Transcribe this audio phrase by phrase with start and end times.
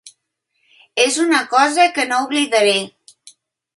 [1.03, 2.77] És una cosa que no oblidaré.